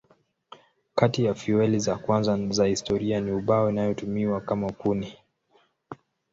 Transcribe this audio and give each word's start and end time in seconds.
Kati 0.95 1.23
ya 1.25 1.33
fueli 1.33 1.79
za 1.79 1.95
kwanza 1.95 2.47
za 2.49 2.65
historia 2.65 3.21
ni 3.21 3.31
ubao 3.31 3.69
inayotumiwa 3.69 4.41
kama 4.41 4.71
kuni. 4.71 5.17